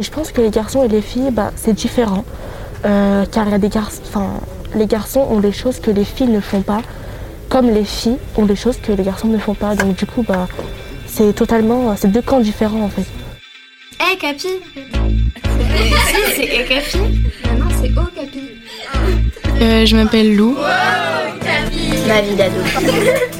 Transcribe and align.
Je 0.00 0.08
pense 0.08 0.32
que 0.32 0.40
les 0.40 0.48
garçons 0.48 0.82
et 0.82 0.88
les 0.88 1.02
filles, 1.02 1.30
bah, 1.30 1.52
c'est 1.56 1.74
différent. 1.74 2.24
Euh, 2.86 3.26
car 3.30 3.46
il 3.46 3.50
y 3.50 3.54
a 3.54 3.58
des 3.58 3.68
garçons, 3.68 4.00
enfin, 4.08 4.40
les 4.74 4.86
garçons 4.86 5.26
ont 5.30 5.40
des 5.40 5.52
choses 5.52 5.78
que 5.78 5.90
les 5.90 6.06
filles 6.06 6.28
ne 6.28 6.40
font 6.40 6.62
pas, 6.62 6.80
comme 7.50 7.68
les 7.68 7.84
filles 7.84 8.16
ont 8.38 8.46
des 8.46 8.56
choses 8.56 8.78
que 8.78 8.92
les 8.92 9.02
garçons 9.02 9.28
ne 9.28 9.36
font 9.36 9.54
pas. 9.54 9.74
Donc 9.74 9.96
du 9.96 10.06
coup, 10.06 10.24
bah, 10.26 10.48
c'est 11.06 11.34
totalement, 11.34 11.94
c'est 11.96 12.08
deux 12.08 12.22
camps 12.22 12.40
différents 12.40 12.84
en 12.84 12.88
fait. 12.88 13.04
Eh 14.00 14.12
hey, 14.12 14.18
Capi 14.18 14.48
C'est 16.34 16.48
Eh 16.50 16.64
Capi 16.64 16.98
Non, 17.58 17.66
c'est 17.82 17.90
Oh 17.94 18.08
Capi. 18.16 18.40
Euh, 19.60 19.84
je 19.84 19.96
m'appelle 19.96 20.34
Lou. 20.34 20.54
Wow, 20.54 22.08
Ma 22.08 22.22
vie 22.22 22.36
d'ado. 22.36 22.56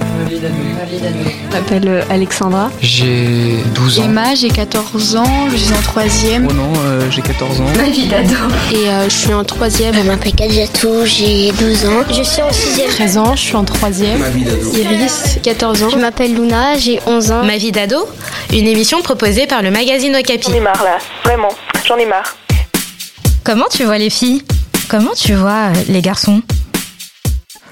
Je 0.28 1.54
m'appelle 1.56 1.88
euh, 1.88 2.02
Alexandra. 2.10 2.70
J'ai 2.80 3.56
12 3.74 4.00
ans. 4.00 4.04
Emma, 4.04 4.34
j'ai 4.34 4.48
14 4.50 5.16
ans, 5.16 5.48
je 5.50 5.56
suis 5.56 5.72
en 5.72 5.80
troisième. 5.82 6.46
Oh 6.50 6.52
non, 6.52 6.72
euh, 6.78 7.10
j'ai 7.10 7.22
14 7.22 7.60
ans. 7.60 7.64
Ma 7.76 7.84
vie 7.84 8.06
d'ado. 8.06 8.34
Et 8.72 8.88
euh, 8.88 9.04
je 9.04 9.14
suis 9.14 9.32
en 9.32 9.44
troisième. 9.44 9.94
Je 9.94 10.00
m'appelle 10.02 10.34
Kadjatou, 10.34 11.04
j'ai 11.04 11.52
12 11.52 11.86
ans. 11.86 12.04
Je 12.10 12.22
suis 12.22 12.42
en 12.42 12.52
sixième. 12.52 12.88
13 12.88 13.18
ans, 13.18 13.34
je 13.34 13.40
suis 13.40 13.56
en 13.56 13.64
troisième. 13.64 14.18
Ma 14.18 14.28
vie 14.28 14.44
d'ado. 14.44 14.72
Iris, 14.74 15.38
14 15.42 15.82
ans. 15.84 15.90
Je 15.90 15.96
m'appelle 15.96 16.34
Luna, 16.34 16.76
j'ai 16.76 17.00
11 17.06 17.30
ans. 17.32 17.44
Ma 17.44 17.56
vie 17.56 17.72
d'ado, 17.72 18.08
une 18.52 18.66
émission 18.66 19.00
proposée 19.02 19.46
par 19.46 19.62
le 19.62 19.70
magazine 19.70 20.14
Okapi. 20.14 20.48
J'en 20.50 20.54
ai 20.54 20.60
marre 20.60 20.82
là, 20.84 20.98
vraiment, 21.24 21.50
j'en 21.86 21.96
ai 21.96 22.06
marre. 22.06 22.36
Comment 23.44 23.66
tu 23.70 23.84
vois 23.84 23.98
les 23.98 24.10
filles? 24.10 24.42
Comment 24.88 25.12
tu 25.16 25.34
vois 25.34 25.70
les 25.88 26.02
garçons? 26.02 26.42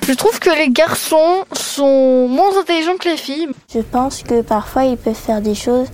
Je 0.09 0.15
trouve 0.15 0.39
que 0.41 0.48
les 0.48 0.71
garçons 0.71 1.45
sont 1.53 2.29
moins 2.29 2.59
intelligents 2.59 2.97
que 2.97 3.11
les 3.11 3.19
filles. 3.19 3.48
Je 3.71 3.80
pense 3.80 4.23
que 4.23 4.41
parfois 4.41 4.84
ils 4.84 4.97
peuvent 4.97 5.15
faire 5.15 5.43
des 5.43 5.55
choses 5.55 5.89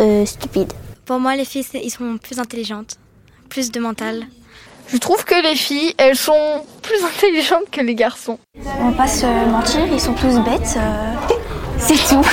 euh, 0.00 0.26
stupides. 0.26 0.72
Pour 1.04 1.20
moi, 1.20 1.36
les 1.36 1.44
filles, 1.44 1.64
ils 1.74 1.90
sont 1.90 2.18
plus 2.18 2.40
intelligentes, 2.40 2.96
plus 3.48 3.70
de 3.70 3.78
mental. 3.78 4.26
Je 4.88 4.96
trouve 4.96 5.24
que 5.24 5.40
les 5.40 5.54
filles, 5.54 5.94
elles 5.96 6.16
sont 6.16 6.64
plus 6.82 7.04
intelligentes 7.14 7.70
que 7.70 7.82
les 7.82 7.94
garçons. 7.94 8.40
On 8.80 8.90
va 8.90 8.96
pas 8.96 9.06
se 9.06 9.26
mentir, 9.26 9.86
ils 9.92 10.00
sont 10.00 10.14
tous 10.14 10.40
bêtes. 10.40 10.76
Euh... 10.76 11.14
C'est 11.78 12.08
tout. 12.08 12.26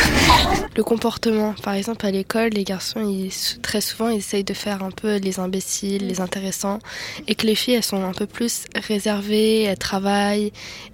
Le 0.76 0.84
comportement, 0.84 1.54
par 1.62 1.76
exemple 1.76 2.04
à 2.06 2.10
l'école, 2.10 2.50
les 2.50 2.64
garçons, 2.64 3.08
ils, 3.08 3.32
très 3.62 3.80
souvent, 3.80 4.10
ils 4.10 4.18
essayent 4.18 4.44
de 4.44 4.56
faire 4.56 4.84
un 4.84 4.90
peu 4.90 5.18
les 5.18 5.40
imbéciles, 5.40 6.08
les 6.08 6.20
intéressants, 6.20 6.80
et 7.28 7.36
que 7.36 7.46
les 7.46 7.54
filles, 7.54 7.76
elles 7.76 7.84
sont 7.84 8.04
un 8.04 8.14
peu 8.14 8.26
plus 8.26 8.66
réservées, 8.76 9.64
elles 9.64 9.78
travaillent, 9.78 10.52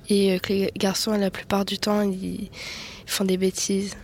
et 0.09 0.37
que 0.41 0.51
les 0.51 0.71
garçons, 0.75 1.11
la 1.11 1.31
plupart 1.31 1.63
du 1.63 1.79
temps, 1.79 2.01
ils 2.01 2.49
font 3.05 3.23
des 3.23 3.37
bêtises. 3.37 3.95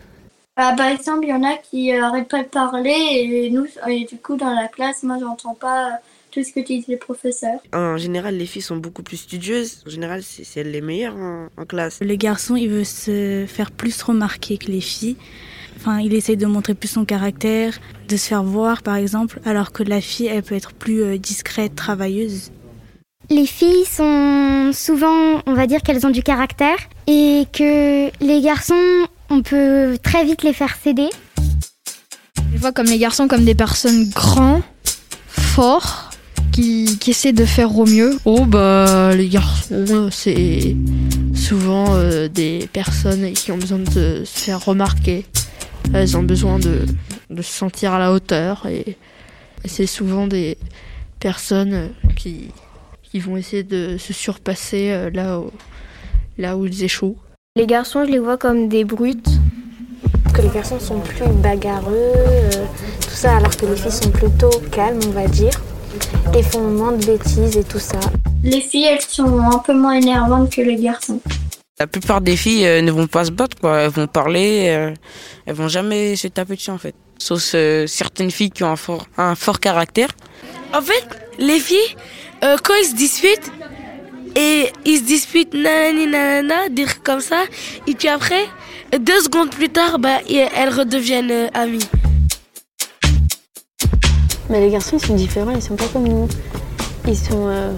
Bah, 0.55 0.73
par 0.77 0.87
exemple, 0.87 1.25
il 1.25 1.29
y 1.29 1.33
en 1.33 1.43
a 1.43 1.57
qui 1.57 1.91
n'arrêtent 1.91 2.29
pas 2.29 2.43
de 2.43 2.47
parler, 2.47 2.93
et 2.93 3.49
nous, 3.49 3.67
et 3.89 4.05
du 4.05 4.15
coup, 4.17 4.37
dans 4.37 4.53
la 4.53 4.69
classe, 4.69 5.03
moi, 5.03 5.17
j'entends 5.19 5.55
pas 5.55 5.99
ce 6.43 6.51
que 6.51 6.59
disent 6.59 6.87
les 6.87 6.97
professeurs. 6.97 7.59
En 7.73 7.97
général, 7.97 8.37
les 8.37 8.45
filles 8.45 8.61
sont 8.61 8.77
beaucoup 8.77 9.03
plus 9.03 9.17
studieuses. 9.17 9.83
En 9.85 9.89
général, 9.89 10.21
c'est 10.23 10.63
les 10.63 10.81
meilleures 10.81 11.15
en, 11.15 11.47
en, 11.57 11.65
classe. 11.65 11.99
Le 12.01 12.15
garçon, 12.15 12.55
il 12.55 12.69
veut 12.69 12.83
se 12.83 13.45
faire 13.47 13.71
plus 13.71 14.01
remarquer 14.01 14.57
que 14.57 14.67
les 14.67 14.81
filles. 14.81 15.17
Enfin, 15.77 15.99
il 15.99 16.13
essaye 16.13 16.37
de 16.37 16.45
montrer 16.45 16.73
plus 16.73 16.87
son 16.87 17.05
caractère, 17.05 17.77
de 18.07 18.17
se 18.17 18.27
faire 18.27 18.43
voir, 18.43 18.81
par 18.81 18.95
exemple, 18.95 19.39
alors 19.45 19.71
que 19.71 19.83
la 19.83 20.01
fille, 20.01 20.27
elle 20.27 20.43
peut 20.43 20.55
être 20.55 20.73
plus 20.73 21.19
discrète, 21.19 21.75
travailleuse. 21.75 22.51
Les 23.29 23.47
filles 23.47 23.85
sont 23.85 24.69
souvent, 24.71 25.41
on 25.47 25.53
va 25.53 25.65
dire 25.65 25.81
qu'elles 25.81 26.05
ont 26.05 26.11
du 26.11 26.21
caractère 26.21 26.77
et 27.07 27.45
que 27.51 28.11
les 28.23 28.41
garçons, 28.41 29.07
on 29.31 29.41
peut 29.41 29.97
très 30.03 30.23
vite 30.23 30.43
les 30.43 30.53
faire 30.53 30.75
céder. 30.75 31.09
Je 32.53 32.59
vois 32.59 32.71
comme 32.71 32.85
les 32.85 32.99
garçons 32.99 33.27
comme 33.27 33.43
des 33.43 33.55
personnes 33.55 34.09
grands, 34.09 34.61
forts, 35.55 36.04
qui, 36.55 36.97
qui, 36.99 37.11
essaient 37.11 37.33
de 37.33 37.43
faire 37.43 37.77
au 37.77 37.85
mieux. 37.85 38.17
Oh 38.23 38.45
bah 38.45 39.13
les 39.13 39.27
garçons 39.27 40.07
c'est 40.09 40.75
souvent 41.33 41.95
euh, 41.95 42.29
des 42.29 42.69
personnes 42.71 43.33
qui 43.33 43.51
ont 43.51 43.57
besoin 43.57 43.79
de 43.79 44.23
se 44.23 44.39
faire 44.39 44.63
remarquer. 44.63 45.25
Elles 45.93 46.15
ont 46.15 46.23
besoin 46.23 46.57
de, 46.57 46.85
de 47.29 47.41
se 47.41 47.51
sentir 47.51 47.91
à 47.93 47.99
la 47.99 48.13
hauteur 48.13 48.65
et, 48.67 48.95
et 49.63 49.67
c'est 49.67 49.85
souvent 49.85 50.27
des 50.27 50.57
personnes 51.19 51.89
qui, 52.15 52.51
qui 53.03 53.19
vont 53.19 53.35
essayer 53.35 53.63
de 53.63 53.97
se 53.97 54.13
surpasser 54.13 54.91
euh, 54.91 55.09
là 55.09 55.41
où, 55.41 55.51
là 56.37 56.55
où 56.55 56.65
ils 56.65 56.85
échouent. 56.85 57.17
Les 57.57 57.67
garçons 57.67 58.05
je 58.05 58.11
les 58.11 58.19
vois 58.19 58.37
comme 58.37 58.69
des 58.69 58.85
brutes. 58.85 59.29
Que 60.33 60.41
les 60.41 60.49
garçons 60.49 60.79
sont 60.79 60.99
plus 60.99 61.27
bagarreux, 61.41 61.93
euh, 61.93 62.49
tout 63.01 63.09
ça, 63.09 63.35
alors 63.35 63.55
que 63.55 63.65
les 63.65 63.75
filles 63.75 63.91
sont 63.91 64.09
plutôt 64.09 64.49
calmes 64.71 64.99
on 65.07 65.11
va 65.11 65.27
dire 65.27 65.64
et 66.35 66.43
font 66.43 66.61
moins 66.61 66.93
de 66.93 67.05
bêtises 67.05 67.57
et 67.57 67.63
tout 67.63 67.79
ça. 67.79 67.99
Les 68.43 68.61
filles, 68.61 68.85
elles 68.85 69.01
sont 69.01 69.39
un 69.39 69.59
peu 69.59 69.73
moins 69.73 69.93
énervantes 69.93 70.51
que 70.51 70.61
les 70.61 70.75
garçons. 70.75 71.19
La 71.77 71.87
plupart 71.87 72.21
des 72.21 72.37
filles 72.37 72.65
euh, 72.65 72.81
ne 72.81 72.91
vont 72.91 73.07
pas 73.07 73.25
se 73.25 73.31
battre, 73.31 73.57
quoi. 73.59 73.79
Elles 73.79 73.89
vont 73.89 74.07
parler, 74.07 74.67
euh, 74.69 74.93
elles 75.45 75.55
vont 75.55 75.67
jamais 75.67 76.15
se 76.15 76.27
taper 76.29 76.55
dessus, 76.55 76.71
en 76.71 76.77
fait. 76.77 76.95
Sauf 77.17 77.51
euh, 77.53 77.85
certaines 77.85 78.31
filles 78.31 78.51
qui 78.51 78.63
ont 78.63 78.71
un 78.71 78.77
fort, 78.77 79.07
un 79.17 79.35
fort 79.35 79.59
caractère. 79.59 80.09
En 80.73 80.81
fait, 80.81 81.05
les 81.37 81.59
filles, 81.59 81.95
quand 82.41 82.73
ils 82.81 82.89
se 82.89 82.95
disputent, 82.95 83.51
et 84.35 84.71
ils 84.85 84.99
se 84.99 85.03
disputent 85.03 85.53
nanani 85.53 86.07
nanana, 86.07 86.65
trucs 86.75 87.03
comme 87.03 87.21
ça, 87.21 87.43
et 87.87 87.93
puis 87.93 88.07
après, 88.07 88.45
deux 88.97 89.19
secondes 89.21 89.49
plus 89.49 89.69
tard, 89.69 89.99
bah, 89.99 90.19
elles 90.29 90.69
redeviennent 90.69 91.49
amies. 91.53 91.87
Mais 94.49 94.61
les 94.61 94.69
garçons, 94.69 94.97
ils 94.97 95.05
sont 95.05 95.15
différents, 95.15 95.51
ils 95.51 95.61
sont 95.61 95.75
pas 95.75 95.87
comme 95.91 96.07
nous. 96.07 96.27
Ils 97.07 97.17
sont, 97.17 97.47
euh, 97.47 97.71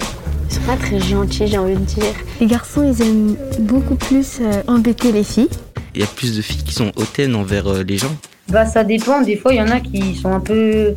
ils 0.50 0.55
sont 0.55 0.61
pas 0.61 0.75
très 0.75 1.00
gentils, 1.00 1.47
j'ai 1.47 1.57
envie 1.57 1.75
de 1.75 1.79
dire. 1.79 2.13
Les 2.39 2.45
garçons, 2.45 2.83
ils 2.83 3.01
aiment 3.01 3.35
beaucoup 3.59 3.95
plus 3.95 4.39
euh, 4.41 4.61
embêter 4.67 5.11
les 5.11 5.23
filles. 5.23 5.50
Il 5.95 6.01
y 6.01 6.03
a 6.03 6.07
plus 6.07 6.35
de 6.35 6.41
filles 6.41 6.63
qui 6.63 6.73
sont 6.73 6.91
hautaines 6.95 7.35
envers 7.35 7.67
euh, 7.67 7.83
les 7.83 7.97
gens. 7.97 8.16
Bah 8.50 8.66
ça 8.66 8.83
dépend, 8.85 9.22
des 9.22 9.35
fois 9.35 9.53
il 9.53 9.57
y 9.57 9.61
en 9.61 9.67
a 9.67 9.81
qui 9.81 10.16
sont 10.16 10.31
un 10.31 10.39
peu 10.39 10.95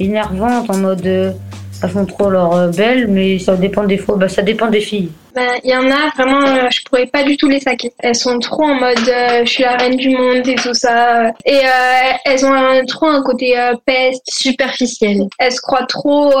énervantes 0.00 0.68
en 0.68 0.78
mode 0.78 1.06
elles 1.06 1.90
font 1.90 2.04
trop 2.04 2.28
leur 2.28 2.70
belle, 2.70 3.06
mais 3.06 3.38
ça 3.38 3.54
dépend 3.54 3.84
des 3.84 3.98
fois, 3.98 4.16
bah 4.16 4.28
ça 4.28 4.42
dépend 4.42 4.68
des 4.68 4.80
filles. 4.80 5.10
Il 5.38 5.46
bah, 5.46 5.58
y 5.64 5.76
en 5.76 5.90
a 5.90 6.10
vraiment, 6.16 6.42
euh, 6.42 6.68
je 6.70 6.82
pourrais 6.82 7.06
pas 7.06 7.22
du 7.22 7.36
tout 7.36 7.48
les 7.48 7.60
saquer. 7.60 7.92
Elles 7.98 8.14
sont 8.14 8.38
trop 8.38 8.64
en 8.64 8.74
mode 8.74 9.08
euh, 9.08 9.44
je 9.44 9.50
suis 9.50 9.62
la 9.62 9.76
reine 9.76 9.96
du 9.96 10.10
monde 10.10 10.46
et 10.46 10.56
tout 10.56 10.74
ça. 10.74 11.28
Et 11.44 11.58
euh, 11.58 12.12
elles 12.24 12.44
ont 12.44 12.52
un, 12.52 12.84
trop 12.84 13.06
un 13.06 13.22
côté 13.22 13.54
peste, 13.86 14.24
superficiel. 14.28 15.28
Elles 15.38 15.52
se 15.52 15.60
croient 15.60 15.86
trop 15.86 16.32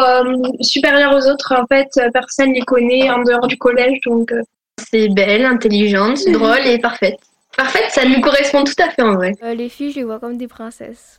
supérieures 0.60 1.14
aux 1.14 1.28
autres. 1.28 1.54
En 1.56 1.66
fait, 1.66 1.88
personne 2.12 2.52
les 2.52 2.62
connaît 2.62 3.10
en 3.10 3.22
dehors 3.22 3.46
du 3.46 3.56
collège. 3.56 3.98
Donc 4.06 4.32
c'est 4.90 5.08
belle, 5.08 5.44
intelligente, 5.44 6.18
drôle 6.32 6.66
et 6.66 6.78
parfaite. 6.78 7.18
Parfaite, 7.56 7.90
ça 7.90 8.04
lui 8.04 8.20
correspond 8.20 8.64
tout 8.64 8.80
à 8.82 8.90
fait 8.90 9.02
en 9.02 9.14
vrai. 9.14 9.32
les 9.56 9.68
filles, 9.68 9.92
je 9.92 9.96
les 9.96 10.04
vois 10.04 10.18
comme 10.18 10.36
des 10.36 10.48
princesses. 10.48 11.18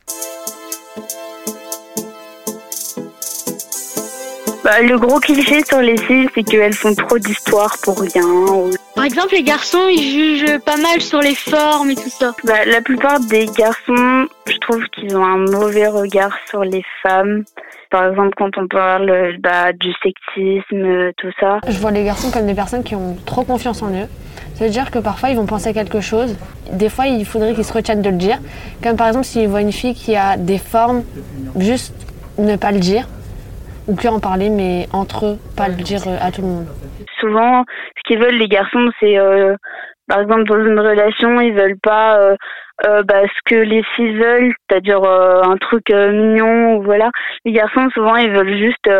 Bah, 4.62 4.82
le 4.82 4.98
gros 4.98 5.20
cliché 5.20 5.64
sur 5.64 5.80
les 5.80 5.96
filles, 5.96 6.28
c'est 6.34 6.42
qu'elles 6.42 6.74
font 6.74 6.94
trop 6.94 7.18
d'histoires 7.18 7.76
pour 7.82 7.98
rien. 7.98 8.70
Par 8.94 9.04
exemple, 9.04 9.32
les 9.32 9.42
garçons, 9.42 9.88
ils 9.88 10.02
jugent 10.02 10.58
pas 10.58 10.76
mal 10.76 11.00
sur 11.00 11.20
les 11.20 11.34
formes 11.34 11.90
et 11.90 11.94
tout 11.94 12.10
ça. 12.10 12.32
Bah, 12.44 12.66
la 12.66 12.82
plupart 12.82 13.20
des 13.20 13.46
garçons, 13.46 14.26
je 14.46 14.58
trouve 14.58 14.82
qu'ils 14.92 15.16
ont 15.16 15.24
un 15.24 15.38
mauvais 15.38 15.86
regard 15.86 16.36
sur 16.46 16.62
les 16.62 16.84
femmes. 17.02 17.44
Par 17.90 18.08
exemple, 18.08 18.34
quand 18.36 18.58
on 18.58 18.68
parle 18.68 19.36
bah, 19.38 19.72
du 19.72 19.92
sexisme, 20.02 21.12
tout 21.16 21.32
ça. 21.40 21.60
Je 21.66 21.78
vois 21.78 21.90
les 21.90 22.04
garçons 22.04 22.30
comme 22.30 22.46
des 22.46 22.54
personnes 22.54 22.84
qui 22.84 22.94
ont 22.94 23.16
trop 23.24 23.44
confiance 23.44 23.82
en 23.82 23.88
eux. 23.88 24.08
C'est-à-dire 24.54 24.90
que 24.90 24.98
parfois 24.98 25.30
ils 25.30 25.36
vont 25.36 25.46
penser 25.46 25.70
à 25.70 25.72
quelque 25.72 26.02
chose. 26.02 26.36
Des 26.70 26.90
fois, 26.90 27.06
il 27.06 27.24
faudrait 27.24 27.54
qu'ils 27.54 27.64
se 27.64 27.72
retiennent 27.72 28.02
de 28.02 28.10
le 28.10 28.18
dire. 28.18 28.38
Comme 28.82 28.96
par 28.96 29.08
exemple, 29.08 29.24
s'ils 29.24 29.48
voient 29.48 29.62
une 29.62 29.72
fille 29.72 29.94
qui 29.94 30.16
a 30.16 30.36
des 30.36 30.58
formes, 30.58 31.02
juste 31.56 31.94
ne 32.36 32.56
pas 32.56 32.72
le 32.72 32.78
dire 32.78 33.08
ou 33.90 33.96
que 33.96 34.06
en 34.06 34.20
parler, 34.20 34.50
mais 34.50 34.86
entre 34.92 35.26
eux, 35.26 35.38
pas 35.56 35.68
le 35.68 35.74
dire 35.74 36.02
à 36.20 36.30
tout 36.30 36.42
le 36.42 36.48
monde. 36.48 36.66
Souvent, 37.18 37.64
ce 37.96 38.02
qu'ils 38.06 38.20
veulent 38.20 38.38
les 38.38 38.48
garçons, 38.48 38.88
c'est 39.00 39.18
euh, 39.18 39.56
par 40.06 40.20
exemple 40.20 40.44
dans 40.44 40.64
une 40.64 40.78
relation, 40.78 41.40
ils 41.40 41.52
veulent 41.52 41.78
pas 41.82 42.18
euh, 42.18 42.36
euh, 42.86 43.02
bah, 43.02 43.22
ce 43.24 43.40
que 43.44 43.56
les 43.56 43.82
filles 43.96 44.16
veulent, 44.16 44.54
c'est-à-dire 44.68 45.02
un 45.02 45.56
truc 45.56 45.90
mignon, 45.90 46.76
ou 46.76 46.82
voilà. 46.82 47.10
Les 47.44 47.52
garçons, 47.52 47.88
souvent, 47.92 48.16
ils 48.16 48.30
veulent 48.30 48.56
juste 48.56 48.90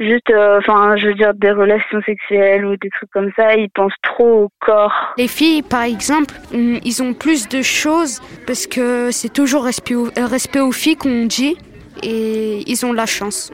juste 0.00 0.32
enfin 0.32 0.96
je 0.96 1.08
veux 1.08 1.14
dire 1.14 1.34
des 1.34 1.50
relations 1.50 2.00
sexuelles 2.06 2.64
ou 2.64 2.76
des 2.76 2.88
trucs 2.88 3.10
comme 3.10 3.32
ça 3.34 3.56
ils 3.56 3.68
pensent 3.68 4.00
trop 4.04 4.44
au 4.44 4.48
corps 4.60 5.12
les 5.16 5.26
filles 5.26 5.62
par 5.62 5.82
exemple 5.82 6.36
ils 6.52 7.02
ont 7.02 7.14
plus 7.14 7.48
de 7.48 7.62
choses 7.62 8.20
parce 8.46 8.68
que 8.68 9.10
c'est 9.10 9.32
toujours 9.32 9.64
respect, 9.64 9.96
respect 10.16 10.60
aux 10.60 10.70
filles 10.70 10.94
qu'on 10.94 11.26
dit 11.26 11.56
et 12.04 12.62
ils 12.70 12.86
ont 12.86 12.92
la 12.92 13.06
chance 13.06 13.50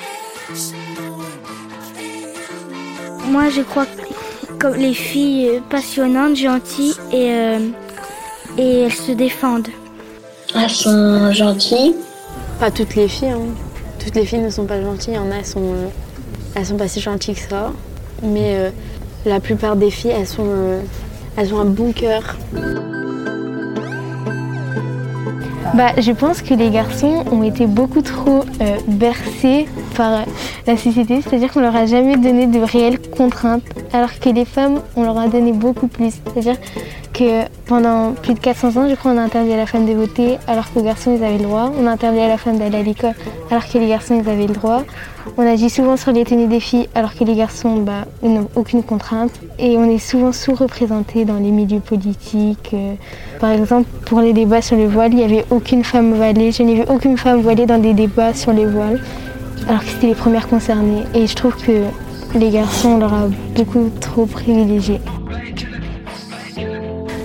moi, 3.27 3.49
je 3.51 3.63
crois 3.63 3.87
que 4.59 4.67
les 4.69 4.95
filles 4.95 5.61
passionnantes, 5.71 6.37
gentilles 6.37 6.95
et, 7.13 7.31
euh, 7.31 7.59
et 8.59 8.81
elles 8.83 8.93
se 8.93 9.13
défendent. 9.13 9.69
Elles 10.55 10.71
sont 10.71 11.33
gentilles. 11.33 11.97
Pas 12.61 12.71
toutes 12.71 12.95
les 12.95 13.09
filles. 13.09 13.31
Hein. 13.31 13.55
toutes 13.99 14.15
les 14.15 14.25
filles 14.25 14.41
ne 14.41 14.51
sont 14.51 14.67
pas 14.67 14.81
gentilles. 14.81 15.15
Il 15.15 15.17
y 15.17 15.19
en 15.19 15.31
a, 15.33 15.37
elles 15.37 15.47
sont, 15.47 15.61
euh, 15.61 15.89
elles 16.55 16.67
sont 16.67 16.77
pas 16.77 16.89
si 16.89 17.01
gentilles 17.01 17.35
que 17.35 17.49
ça. 17.49 17.73
Mais 18.23 18.57
euh, 18.57 18.71
la 19.27 19.41
plupart 19.41 19.77
des 19.77 19.91
filles, 19.91 20.13
elles, 20.13 20.27
sont, 20.27 20.47
euh, 20.47 20.81
elles 21.37 21.53
ont 21.53 21.61
un 21.61 21.65
bon 21.65 21.93
cœur. 21.93 22.37
Bah, 25.75 25.91
je 25.99 26.13
pense 26.13 26.41
que 26.41 26.55
les 26.55 26.71
garçons 26.71 27.25
ont 27.33 27.43
été 27.43 27.67
beaucoup 27.67 28.01
trop 28.01 28.45
euh, 28.61 28.77
bercés 28.87 29.67
par 29.97 30.25
la 30.69 30.77
société, 30.77 31.21
c'est-à-dire 31.21 31.53
qu'on 31.53 31.63
leur 31.63 31.75
a 31.75 31.87
jamais 31.87 32.17
donné 32.17 32.47
de 32.47 32.61
réelles 32.61 33.01
contraintes, 33.01 33.65
alors 33.93 34.21
que 34.21 34.29
les 34.29 34.45
femmes, 34.45 34.81
on 34.95 35.03
leur 35.03 35.19
a 35.19 35.27
donné 35.27 35.53
beaucoup 35.53 35.89
plus. 35.89 36.15
Que 37.15 37.45
pendant 37.67 38.13
plus 38.13 38.35
de 38.35 38.41
400 38.41 38.77
ans, 38.77 38.89
je 38.89 38.95
crois, 38.97 39.13
on 39.13 39.19
a 39.19 39.23
interdit 39.23 39.53
à 39.53 39.57
la 39.57 39.67
femme 39.67 39.87
de 39.87 39.93
voter, 39.93 40.37
alors 40.47 40.71
qu'aux 40.71 40.83
garçons, 40.83 41.17
ils 41.17 41.25
avaient 41.25 41.39
le 41.39 41.45
droit. 41.45 41.73
On 41.81 41.87
a 41.87 41.93
interdit 41.93 42.21
à 42.21 42.29
la 42.29 42.37
femme 42.37 42.59
d'aller 42.59 42.79
à 42.79 42.83
l'école, 42.83 43.15
alors 43.51 43.67
que 43.67 43.79
les 43.79 43.89
garçons, 43.89 44.21
ils 44.23 44.29
avaient 44.29 44.47
le 44.47 44.53
droit. 44.55 44.83
On 45.39 45.47
agit 45.47 45.71
souvent 45.71 45.97
sur 45.97 46.13
les 46.13 46.25
tenues 46.25 46.49
des 46.49 46.61
filles, 46.61 46.89
alors 46.95 47.15
que 47.15 47.25
les 47.25 47.35
garçons, 47.35 47.77
bah, 47.77 48.05
n'ont 48.23 48.49
aucune 48.57 48.83
contrainte. 48.83 49.31
Et 49.59 49.79
on 49.79 49.85
est 49.85 49.99
souvent 49.99 50.33
sous-représentés 50.33 51.25
dans 51.25 51.39
les 51.39 51.51
milieux 51.51 51.81
politiques. 51.81 52.73
euh. 52.75 52.95
Par 53.41 53.51
exemple, 53.51 53.89
pour 54.05 54.21
les 54.21 54.33
débats 54.33 54.61
sur 54.61 54.77
le 54.77 54.87
voile, 54.87 55.13
il 55.13 55.17
n'y 55.19 55.25
avait 55.25 55.45
aucune 55.51 55.85
femme 55.85 56.13
voilée. 56.13 56.53
Je 56.53 56.63
n'ai 56.63 56.75
vu 56.75 56.83
aucune 56.89 57.17
femme 57.17 57.41
voilée 57.41 57.67
dans 57.67 57.81
des 57.81 57.95
débats 57.95 58.35
sur 58.35 58.53
les 58.53 58.67
voiles, 58.67 59.01
alors 59.69 59.81
que 59.81 59.89
c'était 59.89 60.09
les 60.09 60.15
premières 60.15 60.49
concernées. 60.49 61.05
Et 61.15 61.27
je 61.27 61.35
trouve 61.35 61.57
que 61.57 61.85
les 62.39 62.51
garçons, 62.51 62.91
on 62.91 62.99
leur 62.99 63.15
a 63.15 63.29
beaucoup 63.55 63.91
trop 64.01 64.27
privilégiés. 64.27 65.01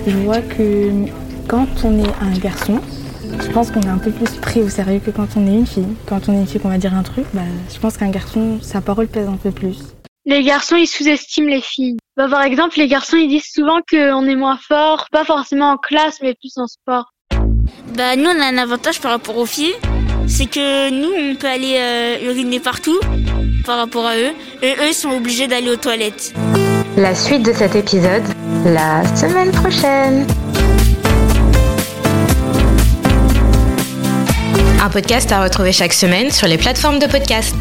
Je 0.06 0.16
vois 0.18 0.40
que 0.40 0.90
quand 1.48 1.66
on 1.84 1.98
est 2.02 2.12
un 2.20 2.38
garçon, 2.38 2.80
je 3.40 3.50
pense 3.50 3.70
qu'on 3.70 3.80
est 3.80 3.88
un 3.88 3.98
peu 3.98 4.10
plus 4.10 4.36
pris 4.36 4.60
au 4.62 4.68
sérieux 4.68 5.00
que 5.04 5.10
quand 5.10 5.28
on 5.36 5.46
est 5.46 5.54
une 5.54 5.66
fille. 5.66 5.88
Quand 6.06 6.28
on 6.28 6.32
est 6.32 6.40
une 6.40 6.46
fille 6.46 6.60
qu'on 6.60 6.68
va 6.68 6.78
dire 6.78 6.94
un 6.94 7.02
truc, 7.02 7.26
bah, 7.32 7.42
je 7.72 7.78
pense 7.78 7.96
qu'un 7.96 8.10
garçon, 8.10 8.58
sa 8.62 8.80
parole 8.80 9.08
pèse 9.08 9.28
un 9.28 9.36
peu 9.36 9.50
plus. 9.50 9.78
Les 10.26 10.42
garçons, 10.42 10.76
ils 10.76 10.86
sous-estiment 10.86 11.48
les 11.48 11.60
filles. 11.60 11.96
Bah, 12.16 12.28
par 12.28 12.42
exemple, 12.42 12.78
les 12.78 12.88
garçons, 12.88 13.16
ils 13.16 13.28
disent 13.28 13.50
souvent 13.52 13.80
qu'on 13.90 14.26
est 14.26 14.36
moins 14.36 14.58
fort, 14.58 15.06
pas 15.10 15.24
forcément 15.24 15.70
en 15.70 15.76
classe, 15.76 16.18
mais 16.22 16.34
plus 16.34 16.52
en 16.56 16.66
sport. 16.66 17.12
Bah 17.96 18.16
nous 18.16 18.30
on 18.30 18.40
a 18.40 18.46
un 18.46 18.58
avantage 18.58 19.00
par 19.00 19.10
rapport 19.10 19.36
aux 19.36 19.46
filles, 19.46 19.74
c'est 20.26 20.46
que 20.46 20.90
nous 20.90 21.32
on 21.32 21.34
peut 21.36 21.46
aller 21.46 21.76
euh, 21.76 22.30
uriner 22.30 22.60
partout 22.60 22.98
par 23.64 23.78
rapport 23.78 24.06
à 24.06 24.16
eux, 24.16 24.32
et 24.62 24.72
eux 24.72 24.88
ils 24.88 24.94
sont 24.94 25.10
obligés 25.10 25.46
d'aller 25.46 25.70
aux 25.70 25.76
toilettes. 25.76 26.32
La 26.96 27.14
suite 27.14 27.44
de 27.44 27.52
cet 27.52 27.74
épisode, 27.76 28.22
la 28.64 29.04
semaine 29.16 29.52
prochaine. 29.52 30.26
Un 34.82 34.90
podcast 34.90 35.30
à 35.32 35.42
retrouver 35.42 35.72
chaque 35.72 35.92
semaine 35.92 36.30
sur 36.30 36.46
les 36.48 36.58
plateformes 36.58 36.98
de 36.98 37.06
podcast. 37.06 37.54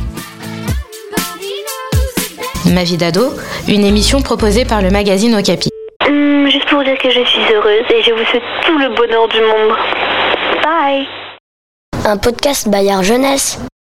Ma 2.74 2.84
vie 2.84 2.98
d'ado, 2.98 3.34
une 3.68 3.86
émission 3.86 4.22
proposée 4.22 4.66
par 4.66 4.82
le 4.82 4.90
magazine 4.90 5.36
Okapi. 5.36 5.70
Hum, 6.08 6.48
juste 6.50 6.68
pour 6.70 6.84
dire 6.84 6.98
que 6.98 7.10
je 7.10 7.24
suis 7.26 7.54
heureuse 7.54 7.86
et 7.90 8.04
je 8.04 8.12
vous 8.12 8.26
souhaite 8.30 8.44
tout 8.66 8.78
le 8.78 8.96
bonheur 8.96 9.28
du 9.28 9.42
monde. 9.42 9.78
Bye 10.64 11.08
Un 12.06 12.18
podcast 12.18 12.68
Bayard 12.70 13.04
Jeunesse. 13.04 13.60